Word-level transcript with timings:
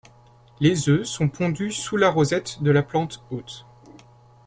Les 0.59 0.89
œufs 0.89 1.03
sont 1.05 1.29
pondus 1.29 1.71
sous 1.73 1.95
la 1.95 2.09
rosette 2.09 2.63
de 2.63 2.71
la 2.71 2.81
plante 2.81 3.23
hôte. 3.29 3.67